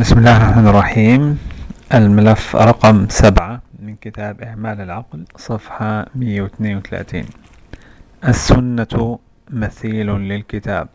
[0.00, 1.38] بسم الله الرحمن الرحيم
[1.94, 7.24] الملف رقم سبعة من كتاب إعمال العقل صفحة 132
[8.28, 9.18] السنة
[9.50, 10.88] مثيل للكتاب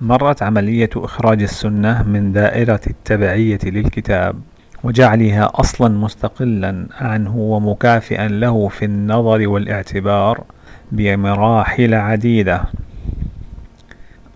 [0.00, 4.36] مرت عملية إخراج السنة من دائرة التبعية للكتاب
[4.84, 10.44] وجعلها أصلا مستقلا عنه ومكافئا له في النظر والاعتبار
[10.92, 12.62] بمراحل عديدة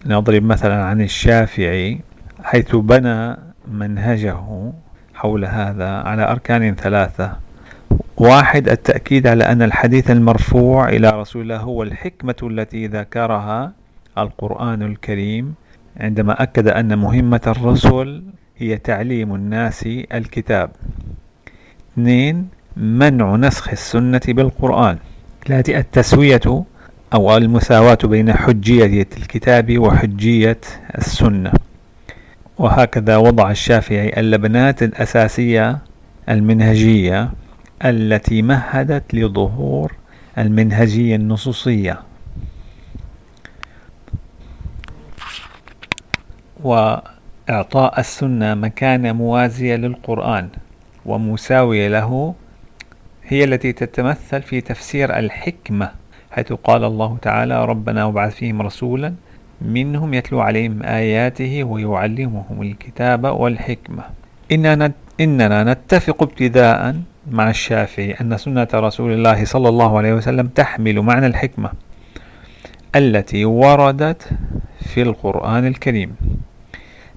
[0.07, 2.01] نضرب مثلا عن الشافعي
[2.43, 4.73] حيث بنى منهجه
[5.15, 7.37] حول هذا على أركان ثلاثة.
[8.17, 13.73] واحد التأكيد على أن الحديث المرفوع إلى رسول الله هو الحكمة التي ذكرها
[14.19, 15.55] القرآن الكريم
[16.01, 18.23] عندما أكد أن مهمة الرسل
[18.59, 20.71] هي تعليم الناس الكتاب.
[21.93, 24.99] اثنين منع نسخ السنة بالقرآن.
[25.47, 26.65] ثلاثة التسوية
[27.15, 30.61] أو المساواة بين حجية الكتاب وحجية
[30.99, 31.53] السنة.
[32.59, 35.79] وهكذا وضع الشافعي اللبنات الأساسية
[36.29, 37.31] المنهجية
[37.85, 39.93] التي مهدت لظهور
[40.39, 42.01] المنهجية النصوصية.
[46.63, 50.49] وإعطاء السنة مكانة موازية للقرآن
[51.07, 52.35] ومساوية له
[53.25, 55.91] هي التي تتمثل في تفسير الحكمة
[56.31, 59.15] حيث قال الله تعالى ربنا وبعث فيهم رسولا
[59.61, 64.03] منهم يتلو عليهم آياته ويعلمهم الكتاب والحكمة.
[64.53, 66.97] إننا, إننا نتفق ابتداء
[67.31, 71.71] مع الشافعي أن سنة رسول الله صلى الله عليه وسلم تحمل معنى الحكمة
[72.97, 74.29] التي وردت
[74.81, 76.17] في القرآن الكريم.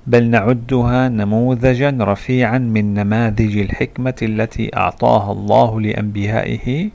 [0.08, 6.89] بل نعدها نموذجا رفيعا من نماذج الحكمة التي أعطاها الله لأنبيائه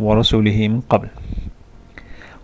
[0.00, 1.08] ورسله من قبل.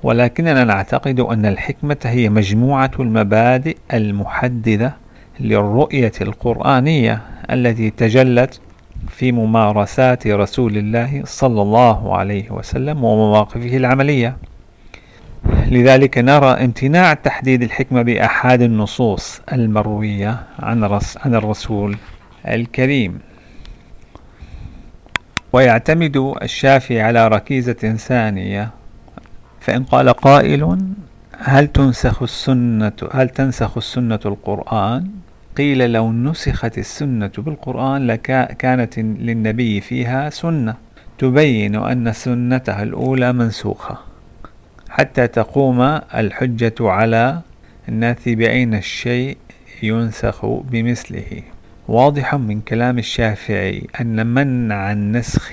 [0.03, 4.97] ولكننا نعتقد أن الحكمة هي مجموعة المبادئ المحددة
[5.41, 8.61] للرؤية القرآنية التي تجلت
[9.08, 14.36] في ممارسات رسول الله صلى الله عليه وسلم ومواقفه العملية.
[15.70, 21.96] لذلك نرى امتناع تحديد الحكمة بأحد النصوص المروية عن عن الرسول
[22.48, 23.18] الكريم.
[25.52, 28.81] ويعتمد الشافعي على ركيزة ثانية
[29.62, 30.78] فإن قال قائل
[31.39, 35.11] هل تنسخ السنة هل تنسخ السنة القرآن؟
[35.56, 40.74] قيل لو نسخت السنة بالقرآن لكانت للنبي فيها سنة.
[41.18, 43.98] تبين أن سنته الأولى منسوخة.
[44.89, 45.80] حتى تقوم
[46.14, 47.40] الحجة على
[47.89, 49.36] الناس بأين الشيء
[49.83, 51.42] ينسخ بمثله.
[51.89, 55.52] واضح من كلام الشافعي أن منع النسخ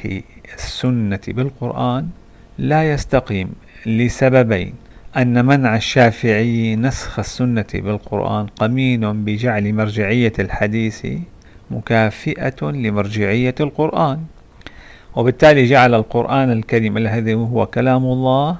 [0.55, 2.09] السنة بالقرآن
[2.57, 3.49] لا يستقيم.
[3.85, 4.73] لسببين
[5.17, 11.07] أن منع الشافعي نسخ السنة بالقرآن قمين بجعل مرجعية الحديث
[11.71, 14.19] مكافئة لمرجعية القرآن.
[15.15, 18.57] وبالتالي جعل القرآن الكريم الذي هو كلام الله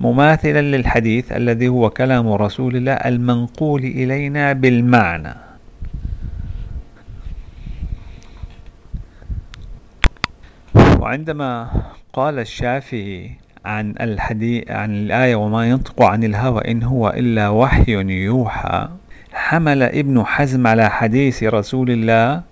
[0.00, 5.34] مماثلا للحديث الذي هو كلام رسول الله المنقول إلينا بالمعنى.
[10.74, 11.70] وعندما
[12.12, 13.30] قال الشافعي
[13.68, 17.92] عن الحديث عن الآية وما ينطق عن الهوى إن هو إلا وحي
[18.24, 18.88] يوحى.
[19.32, 22.42] حمل ابن حزم على حديث رسول الله.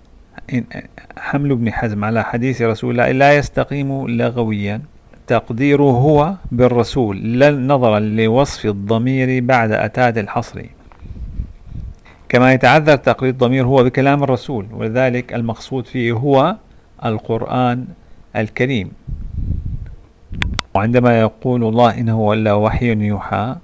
[1.17, 3.11] حمل ابن حزم على حديث رسول الله.
[3.11, 4.81] لا يستقيم لغويا.
[5.27, 7.17] تقديره هو بالرسول.
[7.67, 10.65] نظرا لوصف الضمير بعد أتاة الحصر.
[12.29, 14.65] كما يتعذر تقرير الضمير هو بكلام الرسول.
[14.71, 16.55] ولذلك المقصود فيه هو
[17.05, 17.85] القرآن
[18.35, 18.91] الكريم.
[20.77, 23.55] وعندما يقول الله إنه إلا وحي يوحى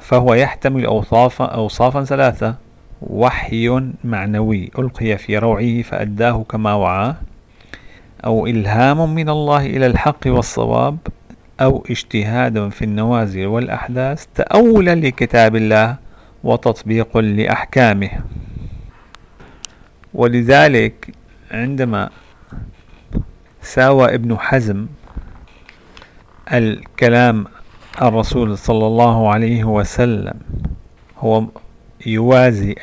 [0.00, 2.54] فهو يحتمل أوصافا أوصافا ثلاثة.
[3.02, 7.16] وحي معنوي ألقي في روعه فأداه كما وعاه
[8.24, 10.98] أو إلهام من الله إلى الحق والصواب.
[11.60, 14.26] أو اجتهاد في النوازل والأحداث.
[14.34, 15.96] تأولا لكتاب الله
[16.44, 18.10] وتطبيق لأحكامه.
[20.14, 21.14] ولذلك
[21.50, 22.10] عندما
[23.62, 24.86] ساوى ابن حزم
[26.52, 27.46] الكلام
[28.02, 30.34] الرسول صلى الله عليه وسلم.
[31.18, 31.44] هو
[32.06, 32.74] يوازي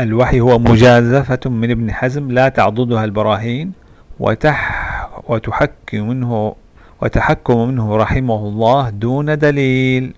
[0.00, 3.72] الوحي هو مجازفة من ابن حزم لا تعضدها البراهين
[4.20, 6.54] وتح وتحكم منه
[7.02, 10.14] وتحكم منه رحمه الله دون دليل.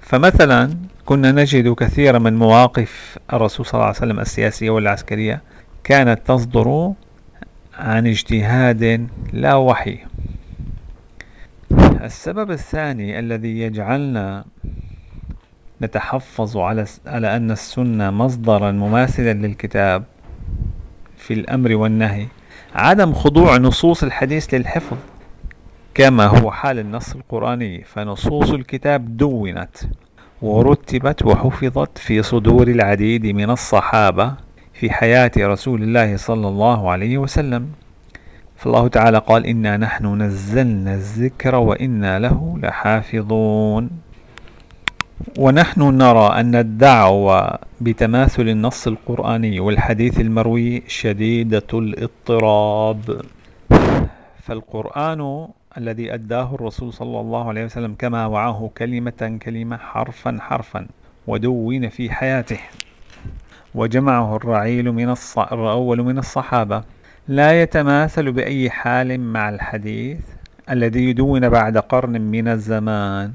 [0.00, 5.42] فمثلا كنا نجد كثيرا من مواقف الرسول صلى الله عليه وسلم السياسية والعسكرية
[5.84, 6.92] كانت تصدر
[7.78, 9.98] عن اجتهاد لا وحي.
[12.02, 14.44] السبب الثاني الذي يجعلنا
[15.82, 20.04] نتحفظ على على أن السنة مصدرا مماثلا للكتاب
[21.16, 22.26] في الأمر والنهي
[22.74, 24.96] عدم خضوع نصوص الحديث للحفظ
[25.94, 29.76] كما هو حال النص القرآني فنصوص الكتاب دونت
[30.42, 34.34] ورتبت وحفظت في صدور العديد من الصحابة
[34.72, 37.68] في حياة رسول الله صلى الله عليه وسلم.
[38.62, 43.90] فالله تعالى قال إنا نحن نزلنا الذكر وإنا له لحافظون.
[45.38, 53.22] ونحن نرى أن الدعوة بتماثل النص القرآني والحديث المروي شديدة الاضطراب.
[54.42, 55.48] فالقرآن
[55.78, 60.86] الذي أداه الرسول صلى الله عليه وسلم كما وعاه كلمة كلمة حرفا حرفا
[61.26, 62.60] ودون في حياته.
[63.74, 65.38] وجمعه الرعيل من الص...
[65.38, 66.82] الأول من الصحابة.
[67.28, 70.18] لا يتماثل بأي حال مع الحديث
[70.70, 73.32] الذي يدون بعد قرن من الزمان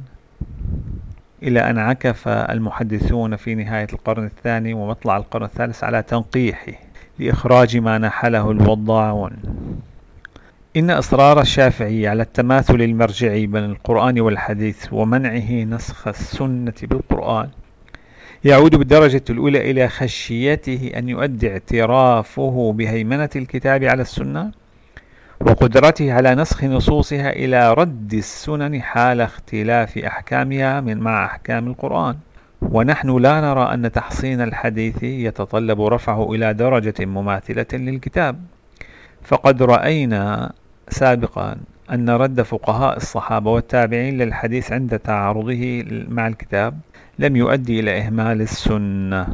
[1.44, 6.74] إلى أن عكف المحدثون في نهاية القرن الثاني ومطلع القرن الثالث على تنقيحه
[7.20, 9.32] لإخراج ما نحله الوضاعون.
[10.78, 17.50] إن إصرار الشافعي على التماثل المرجعي بين القرآن والحديث ومنعه نسخ السنة بالقرآن
[18.48, 24.52] يعود بالدرجة الأولى إلى خشيته أن يؤدي اعترافه بهيمنة الكتاب على السنة
[25.42, 32.16] وقدرته على نسخ نصوصها إلى رد السنن حال اختلاف أحكامها من مع أحكام القرآن.
[32.62, 38.42] ونحن لا نرى أن تحصين الحديث يتطلب رفعه إلى درجة مماثلة للكتاب.
[39.24, 40.52] فقد رأينا
[40.90, 41.58] سابقا
[41.92, 46.80] أن رد فقهاء الصحابة والتابعين للحديث عند تعارضه مع الكتاب
[47.20, 49.28] لم يؤدي إلى إهمال السنة.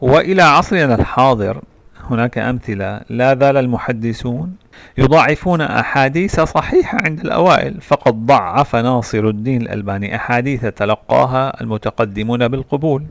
[0.00, 1.62] وإلى عصرنا الحاضر
[2.10, 3.00] هناك أمثلة.
[3.08, 4.56] لا زال المحدثون
[4.98, 13.04] يضاعفون أحاديث صحيحة عند الأوائل فقد ضعف ناصر الدين الألباني أحاديث تلقاها المتقدمون بالقبول.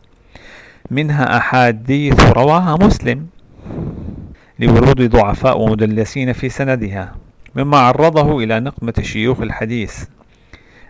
[0.92, 3.28] منها أحاديث رواها مسلم
[4.60, 7.16] لورود ضعفاء ومدلسين في سندها
[7.56, 10.04] مما عرضه إلى نقمة شيوخ الحديث.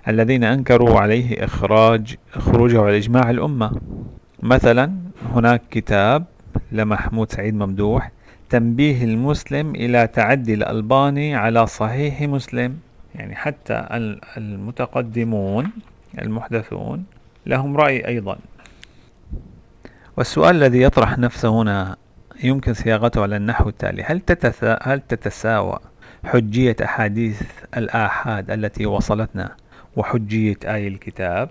[0.08, 3.72] الذين أنكروا عليه إخراج خروجه على إجماع الأمة.
[4.44, 4.92] مثلا
[5.34, 6.26] هناك كتاب
[6.72, 8.12] لمحمود سعيد ممدوح
[8.50, 12.78] تنبيه المسلم إلى تعدي الألباني على صحيح مسلم.
[13.16, 13.88] يعني حتى
[14.38, 15.72] المتقدمون
[16.22, 17.04] المحدثون
[17.46, 18.38] لهم رأي أيضا.
[20.18, 21.96] والسؤال الذي يطرح نفسه هنا
[22.44, 24.04] يمكن صياغته على النحو التالي.
[24.04, 25.80] هل, تتسا هل تتساوى
[26.24, 27.42] حجية أحاديث
[27.78, 29.56] الآحاد التي وصلتنا
[29.96, 31.50] وحجية آي الكتاب.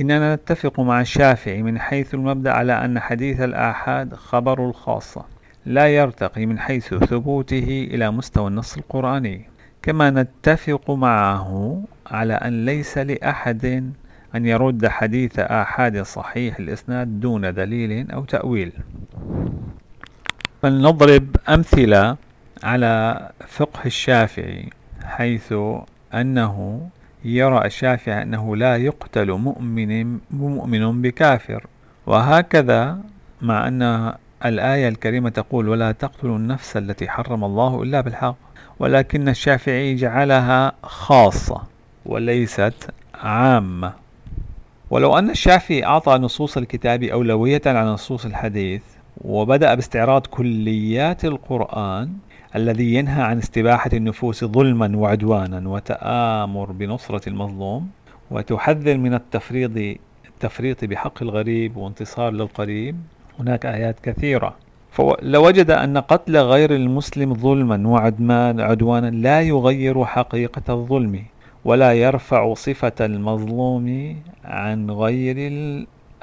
[0.00, 5.24] إننا نتفق مع الشافعي من حيث المبدأ على أن حديث الآحاد خبر الخاصة
[5.66, 9.48] لا يرتقي من حيث ثبوته إلى مستوى النص القرآني.
[9.82, 13.92] كما نتفق معه على أن ليس لأحد
[14.34, 18.72] أن يرد حديث آحاد صحيح الإسناد دون دليل أو تأويل.
[20.62, 22.16] فلنضرب أمثلة
[22.62, 24.70] على فقه الشافعي
[25.04, 25.54] حيث
[26.14, 26.88] أنه
[27.24, 31.66] يرى الشافعي أنه لا يقتل مؤمن مؤمن بكافر.
[32.06, 32.98] وهكذا
[33.42, 34.12] مع أن
[34.44, 38.36] الآية الكريمة تقول ولا تقتلوا النفس التي حرم الله إلا بالحق
[38.78, 41.62] ولكن الشافعي جعلها خاصة
[42.06, 43.92] وليست عامة.
[44.90, 48.82] ولو أن الشافعي أعطى نصوص الكتاب أولوية على نصوص الحديث
[49.24, 52.12] وبدأ باستعراض كليات القرآن
[52.56, 57.88] الذي ينهى عن استباحة النفوس ظلما وعدوانا وتآمر بنصرة المظلوم
[58.30, 62.96] وتحذر من التفريط التفريط بحق الغريب وانتصار للقريب.
[63.38, 64.56] هناك آيات كثيرة.
[64.90, 71.22] فلوجد أن قتل غير المسلم ظلما وعدوانا لا يغير حقيقة الظلم
[71.64, 75.36] ولا يرفع صفة المظلوم عن غير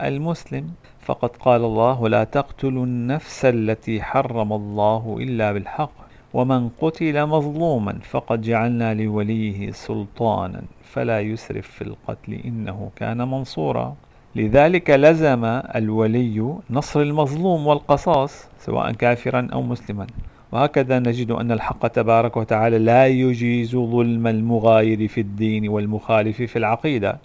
[0.01, 0.69] المسلم.
[1.01, 8.41] فقد قال الله لا تقتلوا النفس التي حرم الله إلا بالحق ومن قتل مظلوما فقد
[8.41, 13.96] جعلنا لوليه سلطانا فلا يسرف في القتل إنه كان منصورا.
[14.36, 20.07] لذلك لزم الولي نصر المظلوم والقصاص سواء كافرا أو مسلما.
[20.51, 27.17] وهكذا نجد أن الحق تبارك وتعالى لا يجيز ظلم المغاير في الدين والمخالف في العقيدة.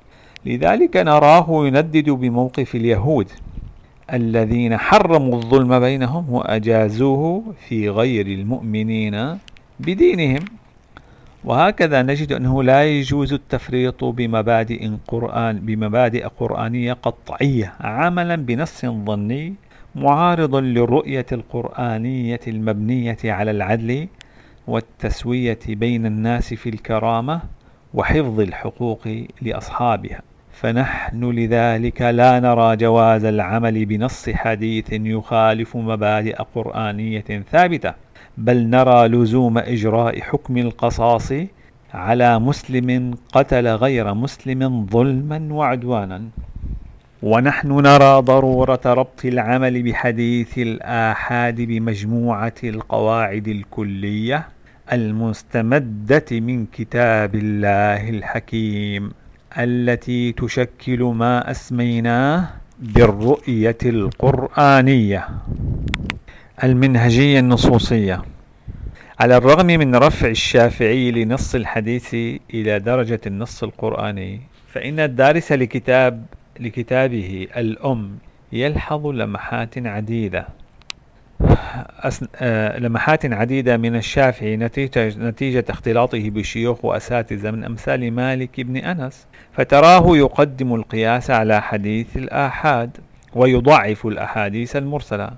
[0.46, 3.28] لذلك نراه يندد بموقف اليهود.
[4.12, 9.38] الذين حرموا الظلم بينهم وأجازوه في غير المؤمنين
[9.80, 10.44] بدينهم.
[11.44, 19.54] وهكذا نجد أنه لا يجوز التفريط بمبادئ قرآن بمبادئ قرآنية قطعية عملا بنص ظني
[19.94, 24.08] معارض للرؤية القرآنية المبنية على العدل
[24.66, 27.40] والتسوية بين الناس في الكرامة
[27.94, 29.08] وحفظ الحقوق
[29.42, 30.22] لأصحابها.
[30.62, 37.92] فنحن لذلك لا نرى جواز العمل بنص حديث يخالف مبادئ قرآنية ثابتة
[38.38, 41.32] بل نرى لزوم إجراء حكم القصاص
[41.94, 46.22] على مسلم قتل غير مسلم ظلما وعدوانا.
[47.22, 54.48] ونحن نرى ضرورة ربط العمل بحديث الآحاد بمجموعة القواعد الكلية
[54.92, 59.21] المستمدة من كتاب الله الحكيم.
[59.58, 62.48] التي تشكل ما أسميناه
[62.80, 65.28] بالرؤية القرآنية
[66.64, 68.22] المنهجية النصوصية.
[69.20, 72.14] على الرغم من رفع الشافعي لنص الحديث
[72.54, 74.40] إلى درجة النص القرآني
[74.72, 76.24] فإن الدارس لكتاب
[76.60, 78.18] لكتابه الأم
[78.52, 80.46] يلحظ لمحات عديدة.
[82.78, 90.16] لمحات عديدة من الشافعي نتيجة, نتيجة اختلاطه بشيوخ وأساتذة من أمثال مالك بن أنس فتراه
[90.16, 92.90] يقدم القياس على حديث الآحاد
[93.34, 95.30] ويضعف الأحاديث المرسلة.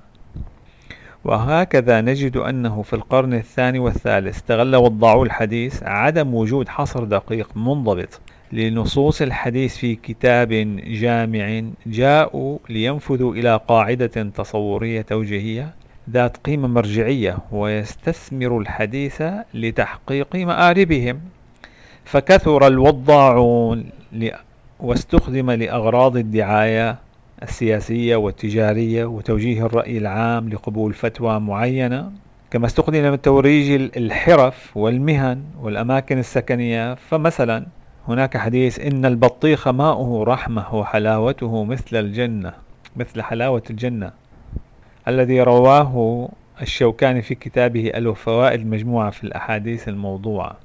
[1.25, 8.21] وهكذا نجد أنه في القرن الثاني والثالث استغل وضعوا الحديث عدم وجود حصر دقيق منضبط
[8.53, 10.49] لنصوص الحديث في كتاب
[10.87, 15.75] جامع جاءوا لينفذوا إلى قاعدة تصورية توجيهية
[16.11, 19.23] ذات قيمة مرجعية ويستثمر الحديث
[19.55, 21.21] لتحقيق مآربهم.
[22.05, 23.85] فكثر الوضاعون
[24.81, 26.97] واستخدم لأغراض الدعاية
[27.43, 32.13] السياسية والتجارية وتوجيه الرأي العام لقبول فتوى معينة
[32.51, 36.95] كما استخدم لتوريج الحرف والمهن والأماكن السكنية.
[36.95, 37.67] فمثلا
[38.09, 42.53] هناك حديث إن البطيخ ماؤه رحمة وحلاوته مثل الجنة
[42.97, 44.24] مثل حلاوة الجنة.
[45.09, 46.29] الذي رواه
[46.63, 50.57] الشوكاني في كتابه الفوائد المجموعة في الأحاديث الموضوعة.